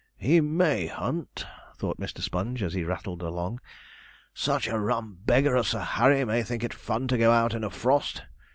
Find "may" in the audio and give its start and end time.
0.41-0.87, 6.25-6.41